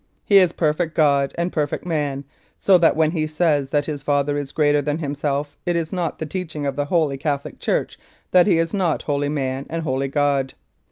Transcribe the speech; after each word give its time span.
He 0.25 0.39
is 0.39 0.51
perfect 0.51 0.95
God 0.95 1.31
and 1.37 1.53
perfect 1.53 1.85
Man, 1.85 2.25
so 2.57 2.79
that 2.79 2.95
when 2.95 3.11
He 3.11 3.27
says 3.27 3.69
that 3.69 3.85
His 3.85 4.01
Father 4.01 4.35
is 4.35 4.51
greater 4.51 4.81
than 4.81 4.97
Himself 4.97 5.59
it 5.63 5.75
is 5.75 5.93
not 5.93 6.17
the 6.17 6.25
teaching 6.25 6.65
of 6.65 6.75
the 6.75 6.85
Holy 6.85 7.19
Catholic 7.19 7.59
Church 7.59 7.99
that 8.31 8.47
He 8.47 8.57
is 8.57 8.73
not 8.73 9.03
wholly 9.03 9.29
Man 9.29 9.67
and 9.69 9.83
wholly 9.83 10.07
God. 10.07 10.55